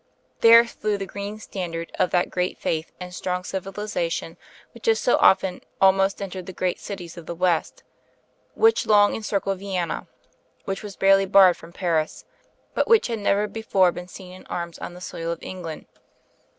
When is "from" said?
11.57-11.71